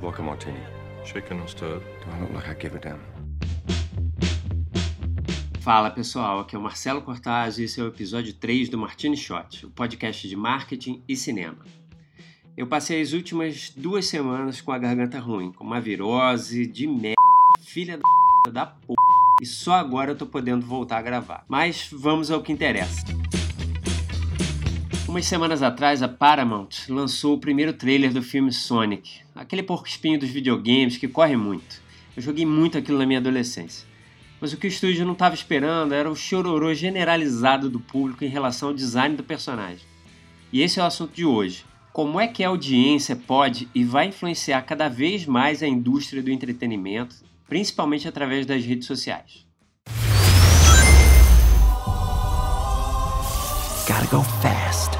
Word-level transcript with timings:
Vodka 0.00 0.22
martini. 0.22 0.60
Shaken 1.04 1.40
and 1.40 1.48
stirred. 1.48 1.82
Do 2.04 2.10
I 2.10 2.20
look 2.20 2.34
like 2.34 2.48
I 2.48 2.54
give 2.54 2.76
a 2.76 2.80
damn? 2.80 3.00
Fala 5.60 5.90
pessoal, 5.90 6.40
aqui 6.40 6.56
é 6.56 6.58
o 6.58 6.62
Marcelo 6.62 7.02
Cortaz 7.02 7.58
e 7.58 7.64
esse 7.64 7.80
é 7.80 7.82
o 7.82 7.88
episódio 7.88 8.32
3 8.32 8.68
do 8.68 8.78
Martini 8.78 9.16
Shot, 9.16 9.66
o 9.66 9.70
podcast 9.70 10.26
de 10.26 10.36
marketing 10.36 11.02
e 11.06 11.14
cinema. 11.14 11.58
Eu 12.56 12.66
passei 12.66 13.02
as 13.02 13.12
últimas 13.12 13.70
duas 13.76 14.06
semanas 14.06 14.60
com 14.60 14.72
a 14.72 14.78
garganta 14.78 15.18
ruim, 15.18 15.52
com 15.52 15.64
uma 15.64 15.80
virose 15.80 16.66
de 16.66 16.86
merda, 16.86 17.16
filha 17.60 17.98
da, 17.98 18.50
da 18.50 18.66
p, 18.66 18.94
e 19.42 19.46
só 19.46 19.74
agora 19.74 20.12
eu 20.12 20.16
tô 20.16 20.26
podendo 20.26 20.64
voltar 20.64 20.98
a 20.98 21.02
gravar. 21.02 21.44
Mas 21.48 21.90
vamos 21.92 22.30
ao 22.30 22.42
que 22.42 22.50
interessa. 22.50 23.17
Umas 25.08 25.24
semanas 25.24 25.62
atrás, 25.62 26.02
a 26.02 26.08
Paramount 26.08 26.68
lançou 26.86 27.34
o 27.34 27.40
primeiro 27.40 27.72
trailer 27.72 28.12
do 28.12 28.20
filme 28.20 28.52
Sonic, 28.52 29.20
aquele 29.34 29.62
porco 29.62 29.88
espinho 29.88 30.20
dos 30.20 30.28
videogames 30.28 30.98
que 30.98 31.08
corre 31.08 31.34
muito. 31.34 31.80
Eu 32.14 32.22
joguei 32.22 32.44
muito 32.44 32.76
aquilo 32.76 32.98
na 32.98 33.06
minha 33.06 33.18
adolescência. 33.18 33.88
Mas 34.38 34.52
o 34.52 34.58
que 34.58 34.66
o 34.66 34.68
estúdio 34.68 35.06
não 35.06 35.14
estava 35.14 35.34
esperando 35.34 35.94
era 35.94 36.10
o 36.10 36.14
chororô 36.14 36.74
generalizado 36.74 37.70
do 37.70 37.80
público 37.80 38.22
em 38.22 38.28
relação 38.28 38.68
ao 38.68 38.74
design 38.74 39.16
do 39.16 39.22
personagem. 39.22 39.86
E 40.52 40.60
esse 40.60 40.78
é 40.78 40.82
o 40.82 40.86
assunto 40.86 41.14
de 41.14 41.24
hoje. 41.24 41.64
Como 41.90 42.20
é 42.20 42.28
que 42.28 42.44
a 42.44 42.48
audiência 42.48 43.16
pode 43.16 43.66
e 43.74 43.84
vai 43.84 44.08
influenciar 44.08 44.60
cada 44.60 44.88
vez 44.88 45.24
mais 45.24 45.62
a 45.62 45.66
indústria 45.66 46.22
do 46.22 46.30
entretenimento, 46.30 47.16
principalmente 47.48 48.06
através 48.06 48.44
das 48.44 48.62
redes 48.62 48.86
sociais? 48.86 49.48
Gotta 53.88 54.06
go 54.10 54.22
fast. 54.42 54.97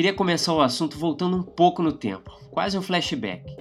Queria 0.00 0.14
começar 0.14 0.54
o 0.54 0.62
assunto 0.62 0.96
voltando 0.96 1.36
um 1.36 1.42
pouco 1.42 1.82
no 1.82 1.92
tempo, 1.92 2.32
quase 2.50 2.78
um 2.78 2.80
flashback. 2.80 3.54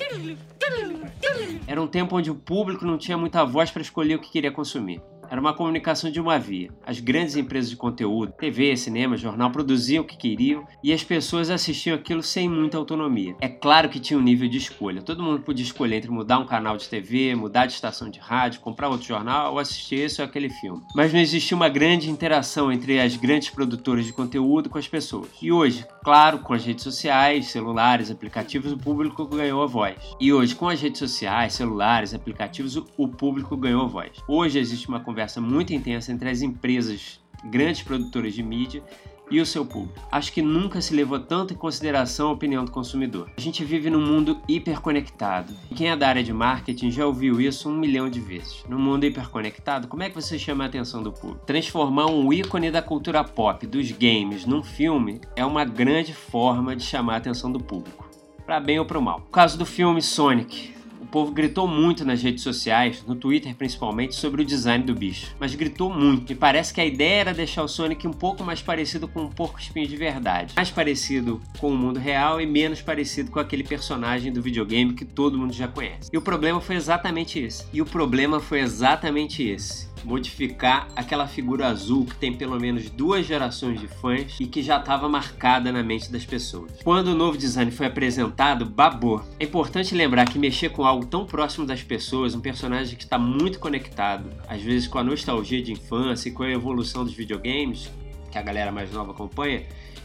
Era 1.67 1.81
um 1.81 1.85
tempo 1.85 2.15
onde 2.15 2.31
o 2.31 2.35
público 2.35 2.85
não 2.85 2.97
tinha 2.97 3.17
muita 3.17 3.43
voz 3.43 3.69
para 3.69 3.81
escolher 3.81 4.15
o 4.15 4.19
que 4.19 4.31
queria 4.31 4.49
consumir. 4.49 5.01
Era 5.29 5.39
uma 5.39 5.53
comunicação 5.53 6.09
de 6.09 6.19
uma 6.19 6.39
via. 6.39 6.71
As 6.83 6.99
grandes 6.99 7.35
empresas 7.35 7.69
de 7.69 7.75
conteúdo, 7.75 8.33
TV, 8.33 8.75
cinema, 8.75 9.15
jornal, 9.15 9.51
produziam 9.51 10.03
o 10.03 10.07
que 10.07 10.17
queriam 10.17 10.65
e 10.83 10.91
as 10.91 11.03
pessoas 11.03 11.51
assistiam 11.51 11.95
aquilo 11.95 12.23
sem 12.23 12.49
muita 12.49 12.77
autonomia. 12.77 13.35
É 13.39 13.47
claro 13.47 13.89
que 13.89 13.99
tinha 13.99 14.17
um 14.17 14.23
nível 14.23 14.49
de 14.49 14.57
escolha. 14.57 15.03
Todo 15.03 15.21
mundo 15.21 15.43
podia 15.43 15.63
escolher 15.63 15.97
entre 15.97 16.09
mudar 16.09 16.39
um 16.39 16.47
canal 16.47 16.77
de 16.77 16.89
TV, 16.89 17.35
mudar 17.35 17.67
de 17.67 17.73
estação 17.73 18.09
de 18.09 18.19
rádio, 18.19 18.59
comprar 18.61 18.89
outro 18.89 19.07
jornal 19.07 19.53
ou 19.53 19.59
assistir 19.59 19.97
esse 19.97 20.19
ou 20.19 20.25
aquele 20.25 20.49
filme. 20.49 20.81
Mas 20.95 21.13
não 21.13 21.19
existia 21.19 21.55
uma 21.55 21.69
grande 21.69 22.09
interação 22.09 22.71
entre 22.71 22.99
as 22.99 23.15
grandes 23.15 23.51
produtoras 23.51 24.05
de 24.05 24.13
conteúdo 24.13 24.67
com 24.67 24.79
as 24.79 24.87
pessoas. 24.87 25.29
E 25.39 25.51
hoje, 25.51 25.85
claro, 26.03 26.39
com 26.39 26.55
as 26.55 26.65
redes 26.65 26.83
sociais, 26.83 27.51
celulares, 27.51 28.09
aplicativos, 28.09 28.71
o 28.71 28.77
público 28.77 29.27
ganhou 29.27 29.61
a 29.61 29.67
voz. 29.67 29.95
E 30.19 30.33
hoje, 30.33 30.55
com 30.55 30.67
as 30.67 30.81
redes 30.81 30.97
sociais, 30.97 31.53
celulares, 31.53 32.15
aplicativos, 32.15 32.75
o 32.97 33.07
público 33.07 33.55
ganhou 33.55 33.83
a 33.83 33.87
voz. 33.87 34.09
Hoje 34.27 34.57
existe 34.57 34.87
uma 34.87 34.99
conversa 34.99 35.18
conversa 35.19 35.41
muito 35.41 35.73
intensa 35.73 36.13
entre 36.13 36.29
as 36.29 36.41
empresas, 36.41 37.19
grandes 37.43 37.81
produtoras 37.81 38.33
de 38.33 38.41
mídia 38.41 38.81
e 39.29 39.41
o 39.41 39.45
seu 39.45 39.65
público. 39.65 39.99
Acho 40.09 40.31
que 40.31 40.41
nunca 40.41 40.79
se 40.79 40.95
levou 40.95 41.19
tanto 41.19 41.53
em 41.53 41.57
consideração 41.57 42.29
a 42.29 42.31
opinião 42.31 42.63
do 42.63 42.71
consumidor. 42.71 43.29
A 43.37 43.41
gente 43.41 43.65
vive 43.65 43.89
num 43.89 43.99
mundo 43.99 44.39
hiperconectado. 44.47 45.53
Quem 45.75 45.89
é 45.89 45.95
da 45.97 46.07
área 46.07 46.23
de 46.23 46.31
marketing 46.31 46.89
já 46.89 47.05
ouviu 47.05 47.41
isso 47.41 47.67
um 47.67 47.77
milhão 47.77 48.09
de 48.09 48.21
vezes. 48.21 48.63
No 48.69 48.79
mundo 48.79 49.05
hiperconectado, 49.05 49.89
como 49.89 50.03
é 50.03 50.09
que 50.09 50.15
você 50.15 50.39
chama 50.39 50.63
a 50.63 50.67
atenção 50.67 51.03
do 51.03 51.11
público? 51.11 51.45
Transformar 51.45 52.05
um 52.05 52.31
ícone 52.31 52.71
da 52.71 52.81
cultura 52.81 53.21
pop, 53.21 53.67
dos 53.67 53.91
games, 53.91 54.45
num 54.45 54.63
filme 54.63 55.19
é 55.35 55.43
uma 55.43 55.65
grande 55.65 56.13
forma 56.13 56.77
de 56.77 56.83
chamar 56.83 57.15
a 57.15 57.17
atenção 57.17 57.51
do 57.51 57.59
público. 57.59 58.09
Para 58.45 58.61
bem 58.61 58.79
ou 58.79 58.85
para 58.85 59.01
mal. 59.01 59.19
O 59.27 59.31
caso 59.31 59.57
do 59.57 59.65
filme 59.65 60.01
Sonic, 60.01 60.78
povo 61.09 61.31
gritou 61.31 61.67
muito 61.67 62.05
nas 62.05 62.21
redes 62.21 62.43
sociais, 62.43 63.03
no 63.05 63.15
Twitter 63.15 63.55
principalmente, 63.55 64.15
sobre 64.15 64.41
o 64.41 64.45
design 64.45 64.83
do 64.83 64.93
bicho. 64.93 65.35
Mas 65.39 65.55
gritou 65.55 65.93
muito. 65.93 66.31
E 66.31 66.35
parece 66.35 66.73
que 66.73 66.79
a 66.79 66.85
ideia 66.85 67.21
era 67.21 67.33
deixar 67.33 67.63
o 67.63 67.67
Sonic 67.67 68.07
um 68.07 68.13
pouco 68.13 68.43
mais 68.43 68.61
parecido 68.61 69.07
com 69.07 69.23
um 69.23 69.29
porco 69.29 69.59
espinho 69.59 69.87
de 69.87 69.97
verdade. 69.97 70.53
Mais 70.55 70.69
parecido 70.69 71.41
com 71.57 71.71
o 71.71 71.77
mundo 71.77 71.99
real 71.99 72.39
e 72.39 72.45
menos 72.45 72.81
parecido 72.81 73.31
com 73.31 73.39
aquele 73.39 73.63
personagem 73.63 74.31
do 74.31 74.41
videogame 74.41 74.93
que 74.93 75.05
todo 75.05 75.37
mundo 75.37 75.53
já 75.53 75.67
conhece. 75.67 76.09
E 76.13 76.17
o 76.17 76.21
problema 76.21 76.61
foi 76.61 76.75
exatamente 76.75 77.39
esse. 77.39 77.65
E 77.73 77.81
o 77.81 77.85
problema 77.85 78.39
foi 78.39 78.59
exatamente 78.59 79.43
esse 79.43 79.88
modificar 80.03 80.87
aquela 80.95 81.27
figura 81.27 81.67
azul 81.67 82.05
que 82.05 82.15
tem 82.15 82.33
pelo 82.33 82.59
menos 82.59 82.89
duas 82.89 83.25
gerações 83.25 83.79
de 83.79 83.87
fãs 83.87 84.37
e 84.39 84.45
que 84.45 84.61
já 84.61 84.77
estava 84.77 85.07
marcada 85.07 85.71
na 85.71 85.83
mente 85.83 86.11
das 86.11 86.25
pessoas. 86.25 86.71
Quando 86.83 87.09
o 87.09 87.15
novo 87.15 87.37
design 87.37 87.71
foi 87.71 87.87
apresentado, 87.87 88.65
babou. 88.65 89.23
É 89.39 89.43
importante 89.43 89.95
lembrar 89.95 90.25
que 90.25 90.39
mexer 90.39 90.69
com 90.69 90.85
algo 90.85 91.05
tão 91.05 91.25
próximo 91.25 91.65
das 91.65 91.83
pessoas, 91.83 92.35
um 92.35 92.41
personagem 92.41 92.95
que 92.95 93.03
está 93.03 93.17
muito 93.17 93.59
conectado, 93.59 94.29
às 94.47 94.61
vezes 94.61 94.87
com 94.87 94.97
a 94.97 95.03
nostalgia 95.03 95.61
de 95.61 95.71
infância 95.71 96.29
e 96.29 96.31
com 96.31 96.43
a 96.43 96.49
evolução 96.49 97.03
dos 97.03 97.13
videogames, 97.13 97.89
que 98.31 98.37
a 98.37 98.41
galera 98.41 98.71
mais 98.71 98.91
nova 98.91 99.11
acompanha, 99.11 99.63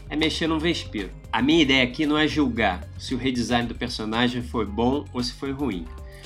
é 0.09 0.15
mexer 0.15 0.47
num 0.47 0.59
vespeiro. 0.59 1.09
A 1.31 1.41
minha 1.41 1.61
ideia 1.61 1.83
aqui 1.83 2.05
não 2.05 2.17
é 2.17 2.27
julgar 2.27 2.87
se 2.97 3.13
o 3.15 3.17
redesign 3.17 3.67
do 3.67 3.75
personagem 3.75 4.41
foi 4.41 4.65
bom 4.65 5.05
ou 5.13 5.23
se 5.23 5.33
foi 5.33 5.51
ruim. 5.51 5.85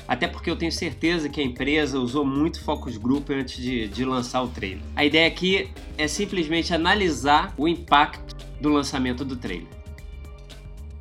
Até 0.09 0.27
porque 0.27 0.49
eu 0.49 0.55
tenho 0.55 0.71
certeza 0.71 1.29
que 1.29 1.39
a 1.39 1.43
empresa 1.43 1.99
usou 1.99 2.25
muito 2.25 2.59
focus 2.63 2.97
group 2.97 3.29
antes 3.29 3.61
de, 3.61 3.87
de 3.87 4.03
lançar 4.03 4.41
o 4.41 4.47
trailer. 4.47 4.81
A 4.95 5.05
ideia 5.05 5.27
aqui 5.27 5.69
é 5.99 6.07
simplesmente 6.07 6.73
analisar 6.73 7.53
o 7.55 7.67
impacto 7.67 8.35
do 8.59 8.69
lançamento 8.69 9.23
do 9.23 9.35
trailer. 9.35 9.67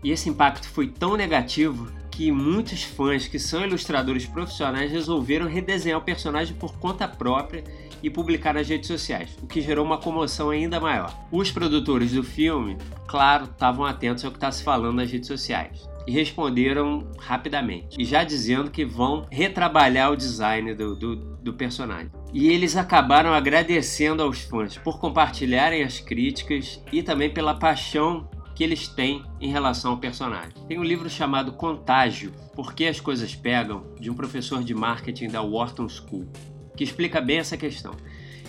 E 0.04 0.10
esse 0.10 0.28
impacto 0.28 0.68
foi 0.68 0.88
tão 0.88 1.16
negativo 1.16 1.90
que 2.10 2.30
muitos 2.30 2.82
fãs 2.82 3.26
que 3.26 3.38
são 3.38 3.64
ilustradores 3.64 4.26
profissionais 4.26 4.92
resolveram 4.92 5.48
redesenhar 5.48 5.98
o 5.98 6.04
personagem 6.04 6.54
por 6.54 6.78
conta 6.78 7.08
própria 7.08 7.64
e 8.02 8.10
publicar 8.10 8.52
nas 8.52 8.68
redes 8.68 8.88
sociais, 8.88 9.30
o 9.42 9.46
que 9.46 9.62
gerou 9.62 9.86
uma 9.86 9.96
comoção 9.96 10.50
ainda 10.50 10.78
maior. 10.78 11.18
Os 11.32 11.50
produtores 11.50 12.12
do 12.12 12.22
filme, 12.22 12.76
claro, 13.06 13.44
estavam 13.44 13.86
atentos 13.86 14.22
ao 14.22 14.30
que 14.30 14.36
está 14.36 14.52
se 14.52 14.62
falando 14.62 14.96
nas 14.96 15.10
redes 15.10 15.28
sociais 15.28 15.88
e 16.08 16.10
responderam 16.10 17.06
rapidamente, 17.18 18.00
e 18.00 18.04
já 18.04 18.24
dizendo 18.24 18.70
que 18.70 18.82
vão 18.82 19.26
retrabalhar 19.30 20.10
o 20.10 20.16
design 20.16 20.74
do, 20.74 20.96
do, 20.96 21.16
do 21.16 21.52
personagem. 21.52 22.10
E 22.32 22.48
eles 22.48 22.78
acabaram 22.78 23.34
agradecendo 23.34 24.22
aos 24.22 24.40
fãs 24.40 24.78
por 24.78 24.98
compartilharem 24.98 25.82
as 25.82 26.00
críticas 26.00 26.82
e 26.90 27.02
também 27.02 27.28
pela 27.28 27.54
paixão 27.54 28.26
que 28.54 28.64
eles 28.64 28.88
têm 28.88 29.22
em 29.38 29.50
relação 29.50 29.90
ao 29.90 29.98
personagem. 29.98 30.54
Tem 30.66 30.78
um 30.78 30.82
livro 30.82 31.10
chamado 31.10 31.52
Contágio: 31.52 32.32
Por 32.54 32.72
que 32.72 32.86
as 32.86 32.98
coisas 32.98 33.34
pegam, 33.34 33.84
de 34.00 34.10
um 34.10 34.14
professor 34.14 34.64
de 34.64 34.74
marketing 34.74 35.28
da 35.28 35.42
Wharton 35.42 35.90
School, 35.90 36.26
que 36.74 36.84
explica 36.84 37.20
bem 37.20 37.38
essa 37.38 37.56
questão. 37.58 37.94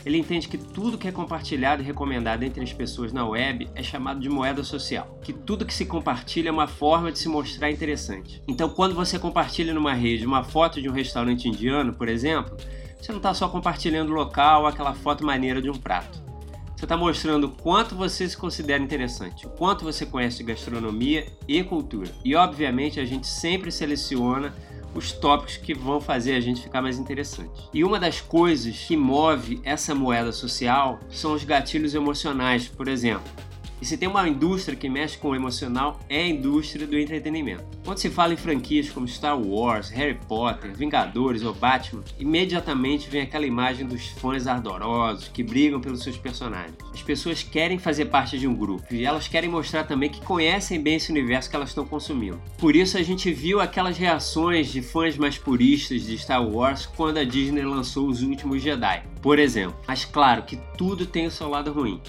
Ele 0.05 0.17
entende 0.17 0.47
que 0.47 0.57
tudo 0.57 0.97
que 0.97 1.07
é 1.07 1.11
compartilhado 1.11 1.81
e 1.81 1.85
recomendado 1.85 2.43
entre 2.43 2.63
as 2.63 2.71
pessoas 2.71 3.11
na 3.11 3.25
web 3.27 3.69
é 3.75 3.83
chamado 3.83 4.19
de 4.19 4.29
moeda 4.29 4.63
social, 4.63 5.19
que 5.21 5.33
tudo 5.33 5.65
que 5.65 5.73
se 5.73 5.85
compartilha 5.85 6.49
é 6.49 6.51
uma 6.51 6.67
forma 6.67 7.11
de 7.11 7.19
se 7.19 7.27
mostrar 7.27 7.69
interessante. 7.69 8.41
Então, 8.47 8.69
quando 8.69 8.95
você 8.95 9.19
compartilha 9.19 9.73
numa 9.73 9.93
rede 9.93 10.25
uma 10.25 10.43
foto 10.43 10.81
de 10.81 10.89
um 10.89 10.93
restaurante 10.93 11.47
indiano, 11.47 11.93
por 11.93 12.07
exemplo, 12.07 12.55
você 12.99 13.11
não 13.11 13.17
está 13.17 13.33
só 13.33 13.47
compartilhando 13.49 14.11
o 14.11 14.15
local, 14.15 14.65
aquela 14.65 14.93
foto 14.93 15.25
maneira 15.25 15.61
de 15.61 15.69
um 15.69 15.75
prato. 15.75 16.29
Você 16.75 16.85
está 16.85 16.95
mostrando 16.95 17.47
o 17.47 17.49
quanto 17.49 17.93
você 17.93 18.27
se 18.27 18.37
considera 18.37 18.81
interessante, 18.81 19.45
o 19.45 19.49
quanto 19.49 19.83
você 19.83 20.05
conhece 20.05 20.41
gastronomia 20.43 21.27
e 21.45 21.61
cultura. 21.61 22.09
E 22.23 22.35
obviamente 22.35 23.01
a 23.01 23.05
gente 23.05 23.27
sempre 23.27 23.69
seleciona 23.69 24.55
os 24.93 25.11
tópicos 25.11 25.57
que 25.57 25.73
vão 25.73 26.01
fazer 26.01 26.35
a 26.35 26.39
gente 26.39 26.61
ficar 26.61 26.81
mais 26.81 26.97
interessante. 26.97 27.69
E 27.73 27.83
uma 27.83 27.99
das 27.99 28.21
coisas 28.21 28.77
que 28.77 28.97
move 28.97 29.61
essa 29.63 29.93
moeda 29.93 30.31
social 30.31 30.99
são 31.09 31.33
os 31.33 31.43
gatilhos 31.43 31.93
emocionais, 31.93 32.67
por 32.67 32.87
exemplo. 32.87 33.48
E 33.81 33.85
se 33.85 33.97
tem 33.97 34.09
uma 34.09 34.27
indústria 34.27 34.77
que 34.77 34.89
mexe 34.89 35.17
com 35.17 35.29
o 35.29 35.35
emocional, 35.35 35.99
é 36.09 36.19
a 36.21 36.27
indústria 36.27 36.85
do 36.85 36.97
entretenimento. 36.97 37.63
Quando 37.85 37.97
se 37.97 38.09
fala 38.09 38.33
em 38.33 38.37
franquias 38.37 38.89
como 38.89 39.07
Star 39.07 39.39
Wars, 39.39 39.89
Harry 39.89 40.19
Potter, 40.27 40.75
Vingadores 40.75 41.43
ou 41.43 41.53
Batman, 41.53 42.03
imediatamente 42.19 43.09
vem 43.09 43.21
aquela 43.21 43.45
imagem 43.45 43.87
dos 43.87 44.07
fãs 44.09 44.47
ardorosos 44.47 45.29
que 45.29 45.43
brigam 45.43 45.79
pelos 45.79 46.03
seus 46.03 46.17
personagens. 46.17 46.75
As 46.93 47.01
pessoas 47.01 47.41
querem 47.41 47.79
fazer 47.79 48.05
parte 48.05 48.37
de 48.37 48.47
um 48.47 48.53
grupo 48.53 48.83
e 48.91 49.05
elas 49.05 49.27
querem 49.27 49.49
mostrar 49.49 49.85
também 49.85 50.09
que 50.09 50.21
conhecem 50.21 50.81
bem 50.81 50.95
esse 50.95 51.11
universo 51.11 51.49
que 51.49 51.55
elas 51.55 51.69
estão 51.69 51.85
consumindo. 51.85 52.41
Por 52.57 52.75
isso 52.75 52.97
a 52.97 53.01
gente 53.01 53.31
viu 53.31 53.61
aquelas 53.61 53.97
reações 53.97 54.71
de 54.71 54.81
fãs 54.81 55.17
mais 55.17 55.37
puristas 55.37 56.03
de 56.03 56.17
Star 56.17 56.45
Wars 56.45 56.85
quando 56.85 57.17
a 57.17 57.23
Disney 57.23 57.63
lançou 57.63 58.07
Os 58.07 58.21
Últimos 58.21 58.61
Jedi, 58.61 59.03
por 59.21 59.39
exemplo. 59.39 59.77
Mas 59.87 60.03
claro 60.03 60.43
que 60.43 60.59
tudo 60.77 61.05
tem 61.05 61.25
o 61.25 61.31
seu 61.31 61.47
lado 61.49 61.71
ruim 61.71 62.01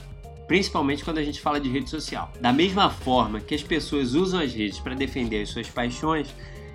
principalmente 0.50 1.04
quando 1.04 1.18
a 1.18 1.22
gente 1.22 1.40
fala 1.40 1.60
de 1.60 1.68
rede 1.68 1.88
social. 1.88 2.28
Da 2.40 2.52
mesma 2.52 2.90
forma 2.90 3.38
que 3.38 3.54
as 3.54 3.62
pessoas 3.62 4.14
usam 4.14 4.40
as 4.40 4.52
redes 4.52 4.80
para 4.80 4.96
defender 4.96 5.42
as 5.42 5.50
suas 5.50 5.70
paixões, 5.70 6.34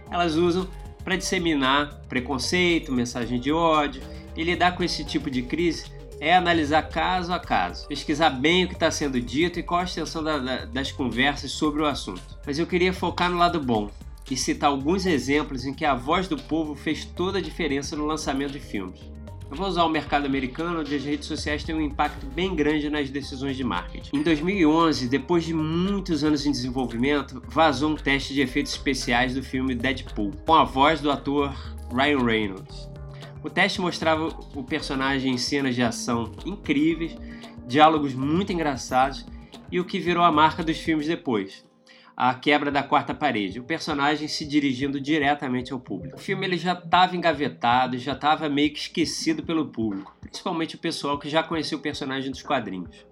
elas 0.10 0.36
usam 0.36 0.66
para 1.04 1.18
disseminar 1.18 2.00
preconceito, 2.08 2.90
mensagem 2.90 3.38
de 3.38 3.52
ódio 3.52 4.02
e 4.34 4.46
lidar 4.46 4.78
com 4.78 4.84
esse 4.86 5.04
tipo 5.04 5.30
de 5.30 5.42
crise 5.42 5.92
é 6.22 6.34
analisar 6.34 6.84
caso 6.84 7.34
a 7.34 7.38
caso, 7.38 7.86
pesquisar 7.90 8.30
bem 8.30 8.64
o 8.64 8.70
que 8.70 8.76
está 8.76 8.90
sendo 8.90 9.20
dito 9.20 9.60
e 9.60 9.64
qual 9.64 9.82
a 9.82 9.84
extensão 9.84 10.24
da, 10.24 10.38
da, 10.38 10.64
das 10.64 10.94
conversas 10.94 11.52
sobre 11.52 11.82
o 11.82 11.86
assunto. 11.86 12.24
Mas 12.48 12.58
eu 12.58 12.66
queria 12.66 12.94
focar 12.94 13.30
no 13.30 13.38
lado 13.38 13.60
bom, 13.60 13.92
e 14.32 14.38
citar 14.38 14.70
alguns 14.70 15.06
exemplos 15.06 15.66
em 15.66 15.74
que 15.74 15.84
a 15.84 15.94
voz 15.94 16.30
do 16.30 16.38
povo 16.38 16.76
fez 16.76 17.04
toda 17.04 17.40
a 17.40 17.42
diferença 17.42 17.96
no 17.96 18.06
lançamento 18.06 18.54
de 18.54 18.60
filmes. 18.60 19.02
Eu 19.50 19.56
vou 19.58 19.68
usar 19.68 19.84
o 19.84 19.90
mercado 19.90 20.26
americano, 20.26 20.80
onde 20.80 20.96
as 20.96 21.04
redes 21.04 21.28
sociais 21.28 21.64
têm 21.64 21.76
um 21.76 21.82
impacto 21.82 22.26
bem 22.26 22.56
grande 22.56 22.90
nas 22.90 23.10
decisões 23.10 23.56
de 23.56 23.64
marketing. 23.64 24.10
Em 24.16 24.24
2011, 24.24 25.08
depois 25.08 25.44
de 25.44 25.54
muitos 25.54 26.24
anos 26.24 26.46
em 26.46 26.52
desenvolvimento, 26.52 27.42
vazou 27.48 27.92
um 27.92 27.96
teste 27.96 28.34
de 28.34 28.42
efeitos 28.42 28.72
especiais 28.72 29.36
do 29.36 29.44
filme 29.44 29.76
Deadpool, 29.76 30.32
com 30.46 30.54
a 30.56 30.64
voz 30.64 31.00
do 31.00 31.12
ator 31.12 31.54
Ryan 31.94 32.26
Reynolds. 32.26 32.90
O 33.44 33.50
teste 33.50 33.80
mostrava 33.80 34.28
o 34.56 34.64
personagem 34.64 35.34
em 35.34 35.38
cenas 35.38 35.76
de 35.76 35.84
ação 35.84 36.32
incríveis, 36.44 37.16
diálogos 37.68 38.16
muito 38.16 38.52
engraçados 38.52 39.26
e 39.72 39.80
o 39.80 39.86
que 39.86 40.00
virou 40.00 40.24
a 40.24 40.32
marca 40.32 40.64
dos 40.64 40.78
filmes 40.78 41.08
depois, 41.08 41.64
a 42.16 42.34
quebra 42.34 42.72
da 42.72 42.82
quarta 42.82 43.14
parede, 43.14 43.60
o 43.60 43.64
personagem 43.64 44.28
se 44.28 44.46
dirigindo 44.46 45.02
diretamente 45.02 45.74
ao 45.74 45.80
público. 45.80 46.16
O 46.16 46.20
filme 46.20 46.46
ele 46.46 46.58
já 46.58 46.74
estava 46.74 47.16
engavetado, 47.16 47.98
já 47.98 48.14
estava 48.14 48.48
meio 48.48 48.72
que 48.72 48.80
esquecido 48.80 49.44
pelo 49.44 49.68
público, 49.68 50.16
principalmente 50.22 50.76
o 50.76 50.80
pessoal 50.80 51.20
que 51.20 51.28
já 51.28 51.44
conhecia 51.44 51.78
o 51.78 51.82
personagem 51.82 52.32
dos 52.32 52.42
quadrinhos. 52.42 53.06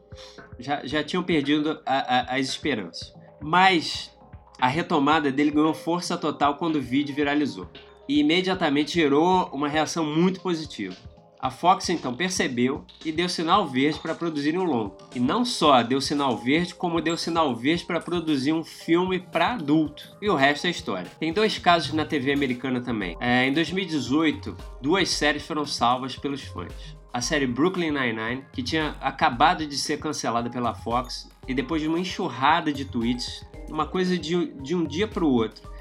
Já, 0.57 0.85
já 0.85 1.03
tinham 1.03 1.23
perdido 1.23 1.81
a, 1.85 2.33
a, 2.33 2.35
as 2.35 2.47
esperanças. 2.47 3.13
Mas 3.41 4.15
a 4.59 4.67
retomada 4.67 5.31
dele 5.31 5.51
ganhou 5.51 5.73
força 5.73 6.17
total 6.17 6.56
quando 6.56 6.77
o 6.77 6.81
vídeo 6.81 7.13
viralizou 7.13 7.69
e 8.07 8.19
imediatamente 8.19 8.94
gerou 8.94 9.49
uma 9.51 9.67
reação 9.67 10.06
muito 10.06 10.39
positiva. 10.39 10.95
A 11.44 11.50
Fox 11.50 11.90
então 11.90 12.16
percebeu 12.16 12.86
e 13.04 13.12
deu 13.12 13.28
sinal 13.28 13.68
verde 13.68 14.00
para 14.00 14.16
produzir 14.16 14.57
um 14.57 14.63
longo. 14.63 14.95
E 15.13 15.19
não 15.19 15.44
só 15.44 15.84
deu 15.84 16.00
sinal 16.00 16.38
verde, 16.38 16.74
como 16.74 17.01
deu 17.01 17.18
sinal 17.18 17.54
verde 17.54 17.84
para 17.84 18.00
produzir 18.00 18.54
um 18.54 18.63
filme 18.63 19.19
para 19.19 19.56
adulto. 19.56 20.16
E 20.22 20.30
o 20.30 20.38
resto 20.38 20.68
é 20.68 20.69
história. 20.69 21.12
Tem 21.19 21.34
dois 21.34 21.57
casos 21.60 21.92
na 21.92 22.06
TV 22.06 22.31
americana 22.31 22.80
também. 22.80 23.18
É, 23.19 23.45
em 23.45 23.51
2018, 23.51 24.56
duas 24.81 25.10
séries 25.10 25.45
foram 25.45 25.66
salvas 25.66 26.16
pelos 26.16 26.44
fãs. 26.44 26.95
A 27.12 27.19
série 27.19 27.45
Brooklyn 27.45 27.92
Nine-Nine, 27.92 28.45
que 28.54 28.63
tinha 28.63 28.95
acabado 29.01 29.68
de 29.68 29.75
ser 29.78 30.00
cancelada 30.00 30.50
pela 30.50 30.74
Fox, 30.74 31.30
e 31.45 31.54
depois 31.54 31.81
de 31.81 31.90
uma 31.90 32.00
enxurrada 32.00 32.72
de 32.72 32.86
tweets, 32.86 33.45
uma 33.69 33.86
coisa 33.86 34.18
de, 34.18 34.45
de 34.62 34.74
um 34.74 34.86
dia 34.86 35.10
para 35.10 35.25
o 35.25 35.34
outro, 35.34 35.72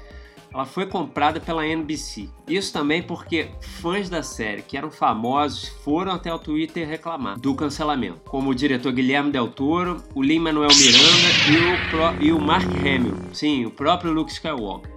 ela 0.53 0.65
foi 0.65 0.85
comprada 0.85 1.39
pela 1.39 1.65
NBC. 1.65 2.29
Isso 2.47 2.71
também 2.71 3.01
porque 3.01 3.49
fãs 3.81 4.09
da 4.09 4.21
série 4.21 4.61
que 4.61 4.77
eram 4.77 4.91
famosos 4.91 5.67
foram 5.83 6.11
até 6.11 6.33
o 6.33 6.39
Twitter 6.39 6.87
reclamar 6.87 7.39
do 7.39 7.55
cancelamento, 7.55 8.21
como 8.25 8.51
o 8.51 8.55
diretor 8.55 8.91
Guilherme 8.91 9.31
Del 9.31 9.47
Toro, 9.47 10.03
o 10.13 10.21
Lin-Manuel 10.21 10.69
Miranda 10.69 12.21
e 12.21 12.27
o, 12.27 12.27
e 12.27 12.31
o 12.31 12.39
Mark 12.39 12.67
Hamill, 12.67 13.17
sim, 13.33 13.65
o 13.65 13.71
próprio 13.71 14.11
Luke 14.11 14.31
Skywalker. 14.31 14.92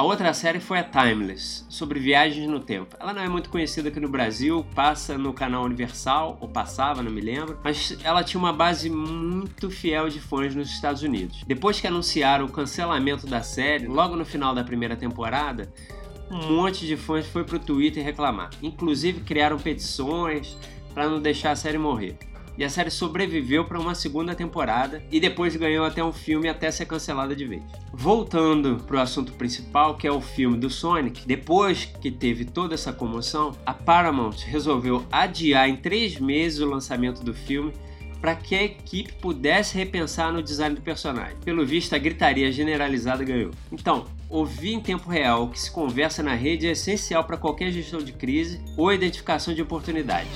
A 0.00 0.02
outra 0.02 0.32
série 0.32 0.60
foi 0.60 0.78
a 0.78 0.82
Timeless, 0.82 1.66
sobre 1.68 2.00
viagens 2.00 2.48
no 2.48 2.58
tempo. 2.58 2.96
Ela 2.98 3.12
não 3.12 3.20
é 3.20 3.28
muito 3.28 3.50
conhecida 3.50 3.90
aqui 3.90 4.00
no 4.00 4.08
Brasil, 4.08 4.64
passa 4.74 5.18
no 5.18 5.30
canal 5.34 5.62
Universal, 5.62 6.38
ou 6.40 6.48
passava, 6.48 7.02
não 7.02 7.10
me 7.10 7.20
lembro, 7.20 7.58
mas 7.62 7.98
ela 8.02 8.24
tinha 8.24 8.38
uma 8.38 8.50
base 8.50 8.88
muito 8.88 9.70
fiel 9.70 10.08
de 10.08 10.18
fãs 10.18 10.54
nos 10.54 10.70
Estados 10.70 11.02
Unidos. 11.02 11.44
Depois 11.46 11.82
que 11.82 11.86
anunciaram 11.86 12.46
o 12.46 12.50
cancelamento 12.50 13.26
da 13.26 13.42
série, 13.42 13.88
logo 13.88 14.16
no 14.16 14.24
final 14.24 14.54
da 14.54 14.64
primeira 14.64 14.96
temporada, 14.96 15.70
um 16.30 16.50
monte 16.50 16.86
de 16.86 16.96
fãs 16.96 17.26
foi 17.26 17.44
pro 17.44 17.58
Twitter 17.58 18.02
reclamar. 18.02 18.48
Inclusive 18.62 19.20
criaram 19.20 19.58
petições 19.58 20.56
para 20.94 21.10
não 21.10 21.20
deixar 21.20 21.50
a 21.50 21.56
série 21.56 21.76
morrer 21.76 22.16
e 22.56 22.64
a 22.64 22.70
série 22.70 22.90
sobreviveu 22.90 23.64
para 23.64 23.78
uma 23.78 23.94
segunda 23.94 24.34
temporada 24.34 25.02
e 25.10 25.18
depois 25.18 25.56
ganhou 25.56 25.84
até 25.84 26.02
um 26.02 26.12
filme 26.12 26.48
até 26.48 26.70
ser 26.70 26.86
cancelada 26.86 27.34
de 27.34 27.46
vez. 27.46 27.62
Voltando 27.92 28.82
para 28.86 28.96
o 28.96 29.00
assunto 29.00 29.32
principal, 29.32 29.96
que 29.96 30.06
é 30.06 30.12
o 30.12 30.20
filme 30.20 30.58
do 30.58 30.70
Sonic, 30.70 31.26
depois 31.26 31.84
que 31.84 32.10
teve 32.10 32.44
toda 32.44 32.74
essa 32.74 32.92
comoção, 32.92 33.52
a 33.64 33.72
Paramount 33.72 34.36
resolveu 34.46 35.04
adiar 35.10 35.68
em 35.68 35.76
três 35.76 36.18
meses 36.18 36.60
o 36.60 36.68
lançamento 36.68 37.22
do 37.24 37.34
filme 37.34 37.72
para 38.20 38.34
que 38.34 38.54
a 38.54 38.62
equipe 38.62 39.12
pudesse 39.14 39.76
repensar 39.76 40.32
no 40.32 40.42
design 40.42 40.74
do 40.74 40.82
personagem. 40.82 41.36
Pelo 41.42 41.64
visto, 41.64 41.94
a 41.94 41.98
gritaria 41.98 42.52
generalizada 42.52 43.24
ganhou. 43.24 43.50
Então, 43.72 44.06
ouvir 44.28 44.74
em 44.74 44.80
tempo 44.80 45.08
real 45.08 45.44
o 45.44 45.48
que 45.48 45.58
se 45.58 45.70
conversa 45.70 46.22
na 46.22 46.34
rede 46.34 46.66
é 46.66 46.72
essencial 46.72 47.24
para 47.24 47.38
qualquer 47.38 47.72
gestão 47.72 48.00
de 48.00 48.12
crise 48.12 48.60
ou 48.76 48.92
identificação 48.92 49.54
de 49.54 49.62
oportunidades. 49.62 50.30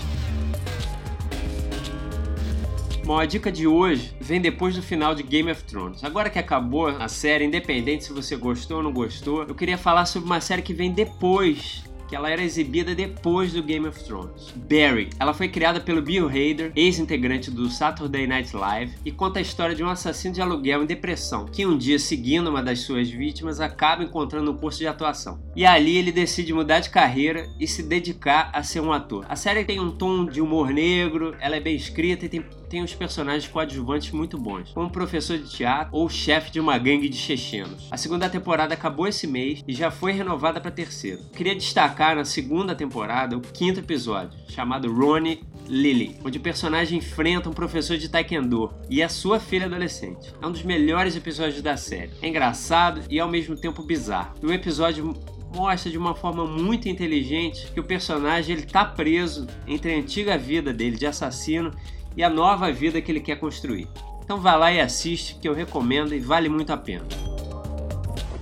Bom, 3.04 3.18
a 3.18 3.26
dica 3.26 3.52
de 3.52 3.66
hoje 3.66 4.16
vem 4.18 4.40
depois 4.40 4.76
do 4.76 4.82
final 4.82 5.14
de 5.14 5.22
Game 5.22 5.50
of 5.50 5.62
Thrones. 5.64 6.02
Agora 6.02 6.30
que 6.30 6.38
acabou 6.38 6.86
a 6.86 7.06
série, 7.06 7.44
independente 7.44 8.04
se 8.04 8.12
você 8.14 8.34
gostou 8.34 8.78
ou 8.78 8.82
não 8.82 8.94
gostou, 8.94 9.42
eu 9.42 9.54
queria 9.54 9.76
falar 9.76 10.06
sobre 10.06 10.26
uma 10.26 10.40
série 10.40 10.62
que 10.62 10.72
vem 10.72 10.90
depois 10.90 11.84
que 12.08 12.14
ela 12.14 12.30
era 12.30 12.42
exibida 12.42 12.94
depois 12.94 13.52
do 13.52 13.62
Game 13.62 13.86
of 13.86 14.02
Thrones. 14.04 14.52
Barry. 14.56 15.10
Ela 15.18 15.34
foi 15.34 15.48
criada 15.48 15.80
pelo 15.80 16.02
Bill 16.02 16.28
Hader, 16.28 16.72
ex-integrante 16.76 17.50
do 17.50 17.68
Saturday 17.68 18.26
Night 18.26 18.54
Live, 18.54 18.94
e 19.04 19.10
conta 19.10 19.38
a 19.38 19.42
história 19.42 19.74
de 19.74 19.82
um 19.82 19.88
assassino 19.88 20.34
de 20.34 20.40
aluguel 20.40 20.82
em 20.82 20.86
depressão, 20.86 21.46
que 21.46 21.66
um 21.66 21.76
dia, 21.76 21.98
seguindo 21.98 22.48
uma 22.48 22.62
das 22.62 22.80
suas 22.80 23.08
vítimas, 23.10 23.60
acaba 23.60 24.04
encontrando 24.04 24.50
um 24.50 24.56
curso 24.56 24.78
de 24.78 24.86
atuação. 24.86 25.40
E 25.56 25.64
ali 25.64 25.96
ele 25.96 26.12
decide 26.12 26.52
mudar 26.52 26.80
de 26.80 26.90
carreira 26.90 27.48
e 27.58 27.66
se 27.66 27.82
dedicar 27.82 28.50
a 28.52 28.62
ser 28.62 28.80
um 28.80 28.92
ator. 28.92 29.24
A 29.28 29.36
série 29.36 29.64
tem 29.64 29.80
um 29.80 29.90
tom 29.90 30.26
de 30.26 30.40
humor 30.40 30.70
negro, 30.70 31.34
ela 31.40 31.56
é 31.56 31.60
bem 31.60 31.74
escrita 31.74 32.26
e 32.26 32.28
tem 32.28 32.44
tem 32.68 32.82
uns 32.82 32.94
personagens 32.94 33.46
coadjuvantes 33.46 34.10
muito 34.10 34.38
bons, 34.38 34.70
como 34.72 34.90
professor 34.90 35.38
de 35.38 35.48
teatro 35.48 35.88
ou 35.92 36.08
chefe 36.08 36.50
de 36.50 36.60
uma 36.60 36.78
gangue 36.78 37.08
de 37.08 37.16
chechenos. 37.16 37.88
A 37.90 37.96
segunda 37.96 38.28
temporada 38.28 38.74
acabou 38.74 39.06
esse 39.06 39.26
mês 39.26 39.62
e 39.66 39.72
já 39.72 39.90
foi 39.90 40.12
renovada 40.12 40.60
para 40.60 40.70
terceira. 40.70 41.20
Queria 41.34 41.54
destacar 41.54 42.16
na 42.16 42.24
segunda 42.24 42.74
temporada 42.74 43.36
o 43.36 43.40
quinto 43.40 43.80
episódio, 43.80 44.38
chamado 44.48 44.92
Ronnie 44.92 45.42
Lily, 45.68 46.16
onde 46.24 46.38
o 46.38 46.42
personagem 46.42 46.98
enfrenta 46.98 47.48
um 47.48 47.52
professor 47.52 47.96
de 47.96 48.08
taekwondo 48.08 48.72
e 48.88 49.02
a 49.02 49.08
sua 49.08 49.40
filha 49.40 49.66
adolescente. 49.66 50.32
É 50.40 50.46
um 50.46 50.52
dos 50.52 50.62
melhores 50.62 51.16
episódios 51.16 51.62
da 51.62 51.76
série. 51.76 52.12
É 52.20 52.28
engraçado 52.28 53.02
e 53.08 53.18
ao 53.18 53.28
mesmo 53.28 53.56
tempo 53.56 53.82
bizarro. 53.82 54.34
E 54.42 54.46
o 54.46 54.52
episódio 54.52 55.14
mostra 55.54 55.90
de 55.90 55.96
uma 55.96 56.14
forma 56.14 56.44
muito 56.44 56.88
inteligente 56.88 57.70
que 57.72 57.80
o 57.80 57.84
personagem 57.84 58.56
ele 58.56 58.66
tá 58.66 58.84
preso 58.84 59.46
entre 59.66 59.94
a 59.94 59.96
antiga 59.96 60.36
vida 60.36 60.72
dele 60.72 60.96
de 60.96 61.06
assassino 61.06 61.70
e 62.16 62.22
a 62.22 62.30
nova 62.30 62.70
vida 62.72 63.00
que 63.00 63.10
ele 63.10 63.20
quer 63.20 63.36
construir. 63.36 63.88
Então 64.24 64.40
vá 64.40 64.56
lá 64.56 64.72
e 64.72 64.80
assiste, 64.80 65.34
que 65.36 65.48
eu 65.48 65.54
recomendo 65.54 66.14
e 66.14 66.20
vale 66.20 66.48
muito 66.48 66.72
a 66.72 66.76
pena. 66.76 67.04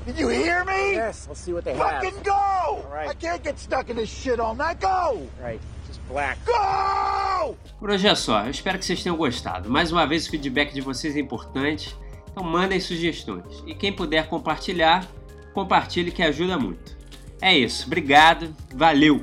Did 0.07 0.19
you 0.19 0.31
hear 0.31 0.65
me? 0.65 0.95
Yes, 0.97 1.27
we'll 1.27 1.37
see 1.37 1.53
what 1.53 1.65
they 1.65 1.75
Fucking 1.77 2.11
have. 2.11 2.25
go! 2.25 2.33
All 2.33 2.85
right. 2.93 3.09
I 3.11 3.15
can't 3.15 3.43
get 3.43 3.59
stuck 3.59 3.89
in 3.91 3.95
this 3.95 4.09
shit 4.11 4.41
all 4.41 4.55
night. 4.55 4.81
Go! 4.81 5.29
Right, 5.41 5.61
just 5.87 6.01
black. 6.09 6.39
Go! 6.45 7.57
Por 7.79 7.91
hoje 7.91 8.09
é 8.09 8.15
só. 8.15 8.45
Eu 8.45 8.51
espero 8.51 8.79
que 8.79 8.85
vocês 8.85 9.03
tenham 9.03 9.17
gostado. 9.17 9.71
Mais 9.71 9.93
uma 9.93 10.07
vez, 10.07 10.27
o 10.27 10.31
feedback 10.31 10.73
de 10.75 10.81
vocês 10.81 11.17
é 11.17 11.21
importante. 11.21 11.97
Então 12.31 12.43
mandem 12.43 12.81
sugestões. 12.81 13.63
E 13.67 13.75
quem 13.75 13.93
puder 13.93 14.27
compartilhar, 14.29 15.07
compartilhe 15.55 16.11
que 16.11 16.23
ajuda 16.23 16.59
muito. 16.59 16.97
É 17.41 17.57
isso. 17.57 17.87
Obrigado. 17.87 18.55
Valeu! 18.75 19.21